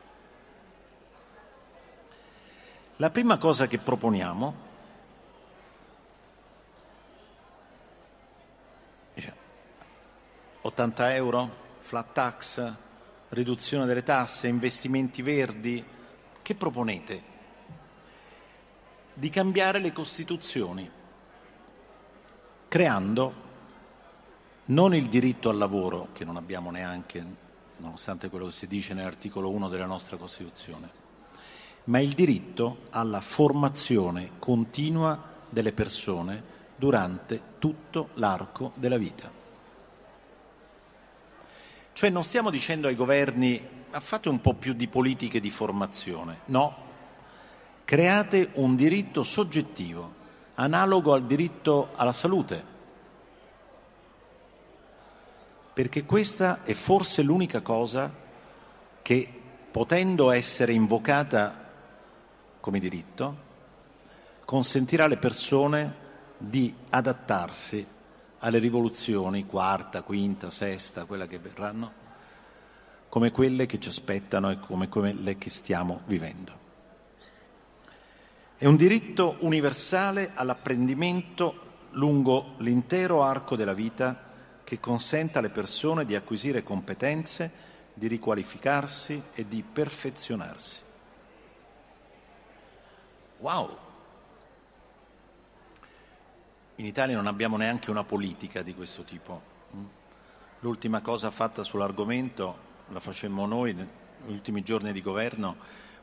[2.97, 4.67] La prima cosa che proponiamo
[10.61, 12.73] 80 euro, flat tax,
[13.29, 15.83] riduzione delle tasse, investimenti verdi.
[16.41, 17.23] Che proponete?
[19.13, 20.89] Di cambiare le Costituzioni,
[22.67, 23.47] creando
[24.65, 27.25] non il diritto al lavoro, che non abbiamo neanche,
[27.77, 30.89] nonostante quello che si dice nell'articolo 1 della nostra Costituzione,
[31.85, 39.38] ma il diritto alla formazione continua delle persone durante tutto l'arco della vita.
[41.99, 46.73] Cioè non stiamo dicendo ai governi fate un po' più di politiche di formazione, no,
[47.83, 50.13] create un diritto soggettivo,
[50.55, 52.63] analogo al diritto alla salute,
[55.73, 58.09] perché questa è forse l'unica cosa
[59.01, 61.69] che, potendo essere invocata
[62.61, 63.37] come diritto,
[64.45, 65.95] consentirà alle persone
[66.37, 67.85] di adattarsi
[68.39, 71.91] alle rivoluzioni, quarta, quinta, sesta, quella che verranno,
[73.09, 76.67] come quelle che ci aspettano e come quelle che stiamo vivendo.
[78.57, 84.27] È un diritto universale all'apprendimento lungo l'intero arco della vita
[84.63, 90.81] che consenta alle persone di acquisire competenze, di riqualificarsi e di perfezionarsi.
[93.39, 93.88] Wow!
[96.79, 99.41] In Italia non abbiamo neanche una politica di questo tipo.
[100.61, 105.57] L'ultima cosa fatta sull'argomento la facemmo noi negli ultimi giorni di governo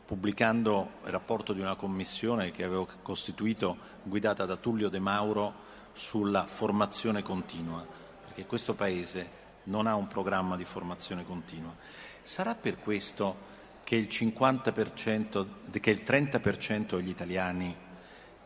[0.04, 5.54] pubblicando il rapporto di una commissione che avevo costituito guidata da Tullio De Mauro
[5.94, 7.82] sulla formazione continua,
[8.26, 9.30] perché questo Paese
[9.64, 11.74] non ha un programma di formazione continua.
[12.22, 13.34] Sarà per questo
[13.82, 15.46] che il, 50%,
[15.80, 17.84] che il 30% degli italiani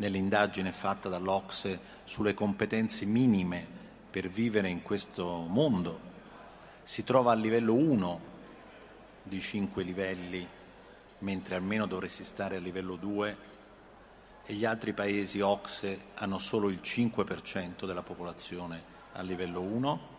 [0.01, 3.67] nell'indagine fatta dall'Ocse sulle competenze minime
[4.11, 6.09] per vivere in questo mondo,
[6.83, 8.21] si trova al livello 1
[9.23, 10.47] di 5 livelli,
[11.19, 13.37] mentre almeno dovresti stare a livello 2
[14.47, 18.83] e gli altri paesi Ocse hanno solo il 5% della popolazione
[19.13, 20.19] a livello 1.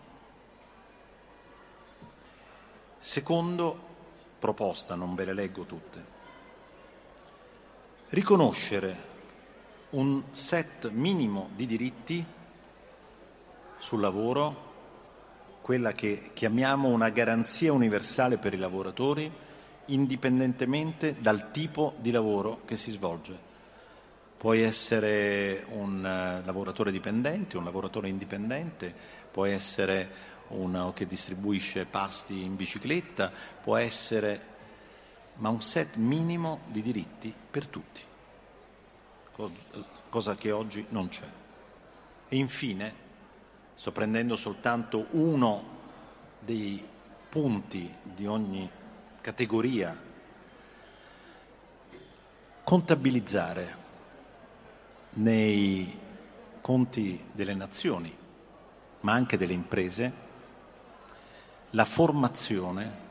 [2.99, 3.89] Secondo
[4.37, 6.05] proposta, non ve le leggo tutte,
[8.09, 9.09] riconoscere
[9.91, 12.23] un set minimo di diritti
[13.77, 14.69] sul lavoro,
[15.61, 19.31] quella che chiamiamo una garanzia universale per i lavoratori,
[19.85, 23.49] indipendentemente dal tipo di lavoro che si svolge.
[24.37, 28.91] puoi essere un uh, lavoratore dipendente, un lavoratore indipendente,
[29.29, 30.09] puoi essere
[30.47, 33.31] uno che distribuisce pasti in bicicletta,
[33.63, 34.41] può essere,
[35.35, 38.01] ma un set minimo di diritti per tutti,
[40.09, 41.27] cosa che oggi non c'è.
[42.27, 42.93] E infine,
[43.73, 45.79] sto prendendo soltanto uno
[46.39, 46.83] dei
[47.29, 48.69] punti di ogni
[49.21, 49.97] categoria,
[52.63, 53.77] contabilizzare
[55.11, 55.99] nei
[56.61, 58.15] conti delle nazioni,
[59.01, 60.13] ma anche delle imprese,
[61.71, 63.09] la formazione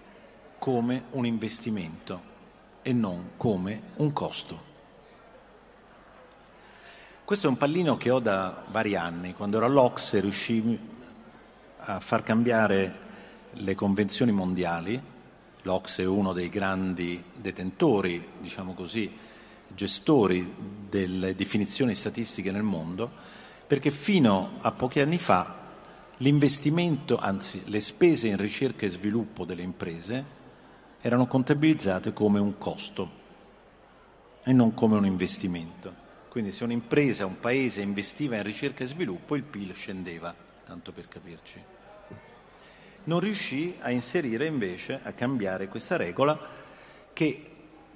[0.59, 2.29] come un investimento
[2.83, 4.70] e non come un costo.
[7.31, 9.35] Questo è un pallino che ho da vari anni.
[9.35, 10.79] Quando ero all'Ocse riuscii
[11.77, 12.99] a far cambiare
[13.53, 15.01] le convenzioni mondiali.
[15.63, 19.17] L'Ocse è uno dei grandi detentori, diciamo così,
[19.69, 20.53] gestori
[20.89, 23.09] delle definizioni statistiche nel mondo,
[23.65, 25.55] perché fino a pochi anni fa
[26.17, 30.25] l'investimento, anzi le spese in ricerca e sviluppo delle imprese
[31.01, 33.11] erano contabilizzate come un costo
[34.43, 36.09] e non come un investimento.
[36.31, 40.33] Quindi se un'impresa, un paese investiva in ricerca e sviluppo, il PIL scendeva,
[40.65, 41.61] tanto per capirci.
[43.03, 46.39] Non riuscì a inserire invece, a cambiare questa regola,
[47.13, 47.51] che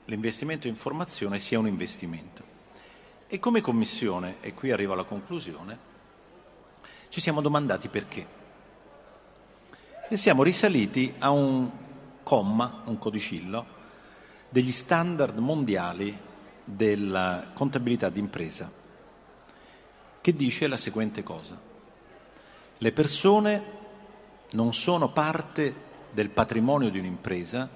[0.06, 2.42] l'investimento in formazione sia un investimento.
[3.28, 5.78] E come Commissione, e qui arrivo alla conclusione,
[7.10, 8.26] ci siamo domandati perché.
[10.08, 11.70] E siamo risaliti a un
[12.24, 13.64] comma, un codicillo,
[14.48, 16.23] degli standard mondiali
[16.64, 18.70] della contabilità d'impresa,
[20.20, 21.60] che dice la seguente cosa.
[22.78, 23.62] Le persone
[24.52, 27.68] non sono parte del patrimonio di un'impresa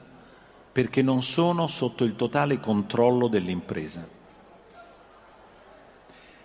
[0.73, 4.17] perché non sono sotto il totale controllo dell'impresa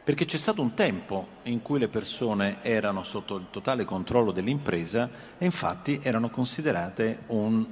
[0.03, 5.09] perché c'è stato un tempo in cui le persone erano sotto il totale controllo dell'impresa
[5.37, 7.65] e infatti erano considerate un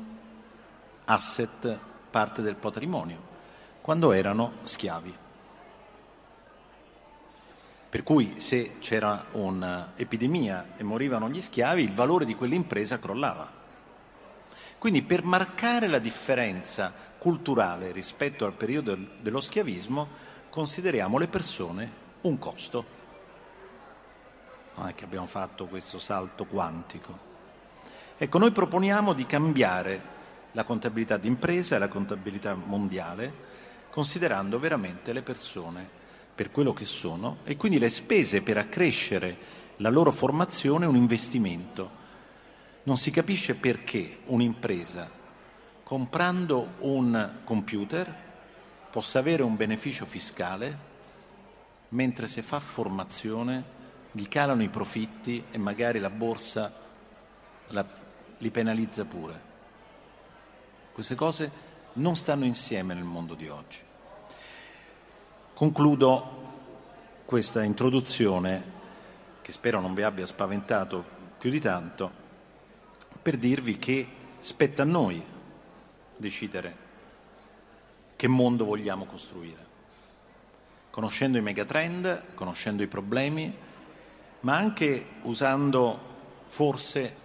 [1.05, 1.77] asset,
[2.09, 3.30] parte del patrimonio,
[3.81, 5.17] quando erano schiavi.
[7.89, 13.59] Per cui se c'era un'epidemia e morivano gli schiavi, il valore di quell'impresa crollava.
[14.77, 20.07] Quindi per marcare la differenza culturale rispetto al periodo dello schiavismo,
[20.49, 22.85] consideriamo le persone un costo.
[24.75, 27.29] Non è che abbiamo fatto questo salto quantico.
[28.17, 30.01] Ecco, noi proponiamo di cambiare
[30.53, 33.49] la contabilità d'impresa e la contabilità mondiale,
[33.91, 35.87] considerando veramente le persone
[36.33, 41.99] per quello che sono e quindi le spese per accrescere la loro formazione un investimento.
[42.83, 45.19] Non si capisce perché un'impresa
[45.83, 48.29] comprando un computer
[48.89, 50.89] possa avere un beneficio fiscale
[51.89, 53.79] mentre se fa formazione
[54.11, 56.73] gli calano i profitti e magari la borsa
[57.67, 57.85] la,
[58.37, 59.49] li penalizza pure.
[60.93, 61.51] Queste cose
[61.93, 63.79] non stanno insieme nel mondo di oggi.
[65.53, 66.39] Concludo
[67.25, 68.79] questa introduzione,
[69.41, 71.03] che spero non vi abbia spaventato
[71.37, 72.11] più di tanto,
[73.21, 74.07] per dirvi che
[74.39, 75.23] spetta a noi
[76.17, 76.75] decidere
[78.15, 79.69] che mondo vogliamo costruire
[80.91, 83.51] conoscendo i megatrend, conoscendo i problemi,
[84.41, 86.09] ma anche usando
[86.47, 87.15] forse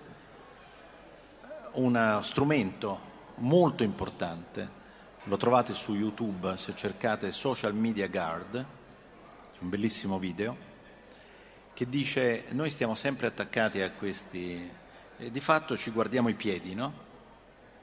[1.73, 3.06] uno strumento
[3.37, 4.85] molto importante.
[5.25, 10.57] Lo trovate su YouTube se cercate Social Media Guard, c'è un bellissimo video,
[11.75, 14.71] che dice noi stiamo sempre attaccati a questi
[15.19, 17.05] e di fatto ci guardiamo i piedi, no?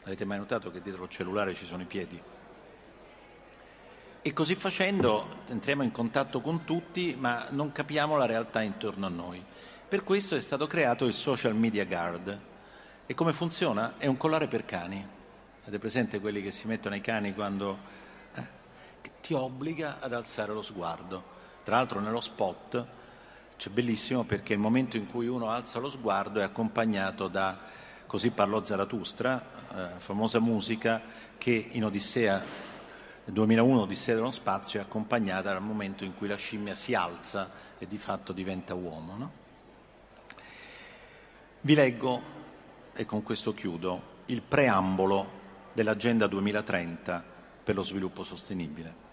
[0.03, 2.21] Avete mai notato che dietro il cellulare ci sono i piedi?
[4.21, 9.09] E così facendo entriamo in contatto con tutti, ma non capiamo la realtà intorno a
[9.09, 9.43] noi.
[9.87, 12.39] Per questo è stato creato il Social Media Guard.
[13.05, 13.95] E come funziona?
[13.97, 15.12] È un collare per cani.
[15.65, 17.77] Avete presente quelli che si mettono ai cani quando
[18.35, 18.47] eh,
[19.21, 21.23] ti obbliga ad alzare lo sguardo?
[21.63, 22.85] Tra l'altro nello spot
[23.55, 27.57] c'è bellissimo perché il momento in cui uno alza lo sguardo è accompagnato da
[28.05, 29.41] Così parlò Zarathustra,
[29.73, 31.01] eh, famosa musica
[31.37, 32.43] che in Odissea
[33.23, 37.49] nel 2001 Odissea dello spazio è accompagnata dal momento in cui la scimmia si alza
[37.77, 39.15] e di fatto diventa uomo.
[39.15, 39.31] No?
[41.61, 42.21] Vi leggo,
[42.93, 45.39] e con questo chiudo, il preambolo
[45.73, 47.23] dell'Agenda 2030
[47.63, 49.11] per lo sviluppo sostenibile.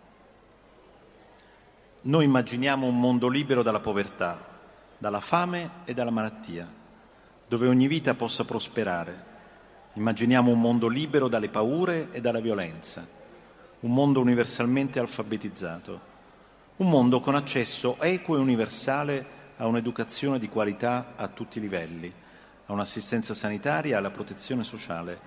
[2.03, 4.39] Noi immaginiamo un mondo libero dalla povertà,
[4.97, 6.69] dalla fame e dalla malattia,
[7.49, 9.29] dove ogni vita possa prosperare.
[9.95, 13.19] Immaginiamo un mondo libero dalle paure e dalla violenza
[13.81, 16.09] un mondo universalmente alfabetizzato,
[16.81, 19.27] Un mondo con accesso equo e universale
[19.59, 22.11] a un'educazione di qualità a tutti i livelli,
[22.67, 25.19] a un'assistenza sanitaria e alla protezione sociale,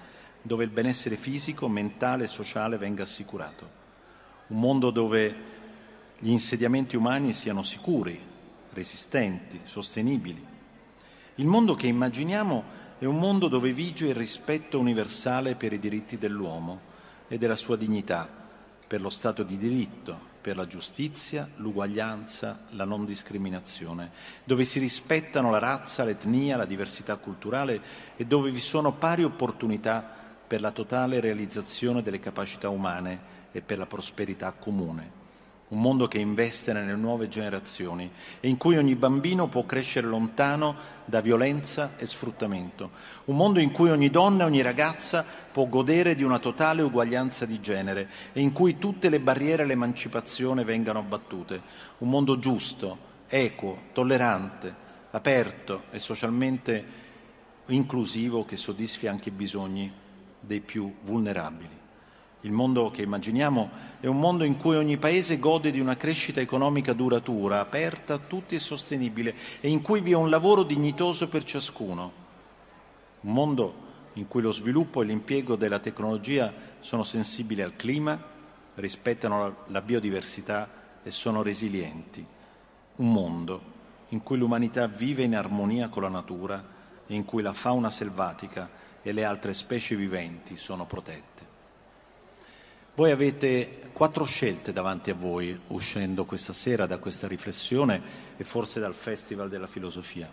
[0.44, 3.82] dove il benessere fisico, mentale e sociale venga assicurato.
[4.48, 5.36] Un mondo dove
[6.20, 8.20] gli insediamenti umani siano sicuri,
[8.74, 10.46] resistenti, sostenibili.
[11.36, 16.18] Il mondo che immaginiamo è un mondo dove vige il rispetto universale per i diritti
[16.18, 16.92] dell'uomo
[17.28, 18.30] e della sua dignità,
[18.86, 24.12] per lo Stato di diritto, per la giustizia, l'uguaglianza, la non discriminazione,
[24.44, 27.82] dove si rispettano la razza, l'etnia, la diversità culturale
[28.18, 30.23] e dove vi sono pari opportunità
[30.54, 33.20] per la totale realizzazione delle capacità umane
[33.52, 35.22] e per la prosperità comune.
[35.70, 40.76] Un mondo che investe nelle nuove generazioni e in cui ogni bambino può crescere lontano
[41.06, 42.92] da violenza e sfruttamento,
[43.26, 47.48] un mondo in cui ogni donna e ogni ragazza può godere di una totale uguaglianza
[47.48, 51.62] di genere e in cui tutte le barriere all'emancipazione vengano abbattute,
[51.98, 52.96] un mondo giusto,
[53.28, 54.72] equo, tollerante,
[55.10, 56.86] aperto e socialmente
[57.70, 60.02] inclusivo che soddisfi anche i bisogni
[60.46, 61.82] dei più vulnerabili.
[62.42, 63.70] Il mondo che immaginiamo
[64.02, 68.20] è un mondo in cui ogni paese gode di una crescita economica duratura, aperta a
[68.20, 72.12] tutti e sostenibile, e in cui vi è un lavoro dignitoso per ciascuno.
[73.22, 73.76] Un mondo
[74.14, 78.22] in cui lo sviluppo e l'impiego della tecnologia sono sensibili al clima,
[78.76, 80.70] rispettano la biodiversità
[81.02, 82.26] e sono resilienti.
[82.98, 83.72] Un mondo
[84.10, 86.64] in cui l'umanità vive in armonia con la natura
[87.08, 88.70] e in cui la fauna selvatica
[89.04, 91.52] e le altre specie viventi sono protette.
[92.96, 98.02] Voi avete quattro scelte davanti a voi uscendo questa sera da questa riflessione
[98.38, 100.32] e forse dal Festival della Filosofia.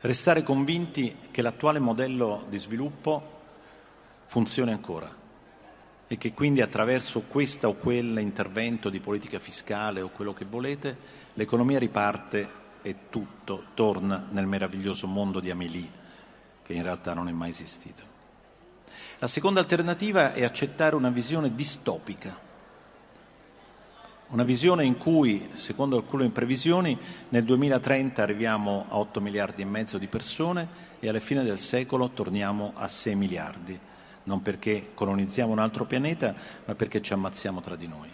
[0.00, 3.36] Restare convinti che l'attuale modello di sviluppo
[4.26, 5.12] funzioni ancora
[6.06, 10.96] e che quindi attraverso questo o quell'intervento di politica fiscale o quello che volete,
[11.34, 12.48] l'economia riparte
[12.82, 15.90] e tutto torna nel meraviglioso mondo di Amélie,
[16.68, 18.02] che in realtà non è mai esistito.
[19.20, 22.38] La seconda alternativa è accettare una visione distopica,
[24.28, 26.96] una visione in cui, secondo alcune previsioni,
[27.30, 30.68] nel 2030 arriviamo a 8 miliardi e mezzo di persone
[31.00, 33.80] e alla fine del secolo torniamo a 6 miliardi,
[34.24, 36.34] non perché colonizziamo un altro pianeta,
[36.66, 38.10] ma perché ci ammazziamo tra di noi.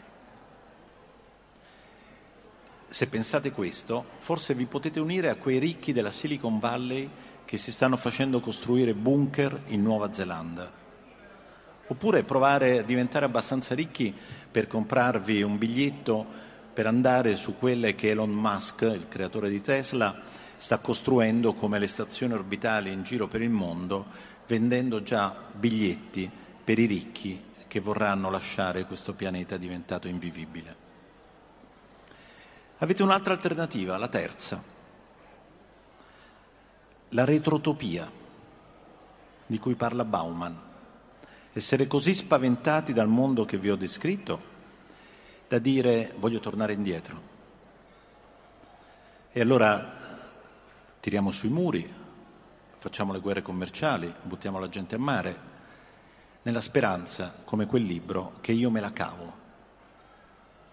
[2.88, 7.10] Se pensate questo, forse vi potete unire a quei ricchi della Silicon Valley
[7.44, 10.82] che si stanno facendo costruire bunker in Nuova Zelanda
[11.86, 14.14] Oppure provare a diventare abbastanza ricchi
[14.50, 16.42] per comprarvi un biglietto
[16.72, 20.18] per andare su quelle che Elon Musk, il creatore di Tesla,
[20.56, 24.06] sta costruendo come le stazioni orbitali in giro per il mondo,
[24.46, 26.30] vendendo già biglietti
[26.64, 30.82] per i ricchi che vorranno lasciare questo pianeta diventato invivibile.
[32.78, 34.62] Avete un'altra alternativa, la terza,
[37.14, 38.10] la retrotopia
[39.46, 40.60] di cui parla Bauman
[41.52, 44.52] essere così spaventati dal mondo che vi ho descritto
[45.46, 47.32] da dire voglio tornare indietro.
[49.30, 50.02] E allora
[50.98, 51.92] tiriamo sui muri,
[52.78, 55.52] facciamo le guerre commerciali, buttiamo la gente a mare,
[56.42, 59.42] nella speranza, come quel libro, che io me la cavo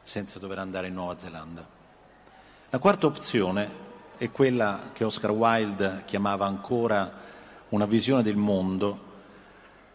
[0.02, 1.68] senza dover andare in Nuova Zelanda.
[2.70, 3.90] La quarta opzione
[4.22, 7.12] è quella che Oscar Wilde chiamava ancora
[7.70, 9.10] una visione del mondo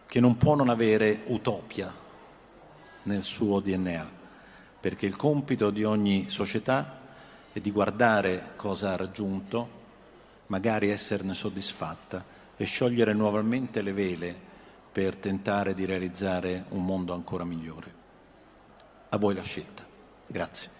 [0.04, 1.94] che non può non avere utopia
[3.04, 4.10] nel suo DNA,
[4.80, 6.98] perché il compito di ogni società
[7.52, 9.68] è di guardare cosa ha raggiunto,
[10.46, 12.24] magari esserne soddisfatta
[12.56, 14.36] e sciogliere nuovamente le vele
[14.90, 17.94] per tentare di realizzare un mondo ancora migliore.
[19.10, 19.84] A voi la scelta.
[20.26, 20.75] Grazie.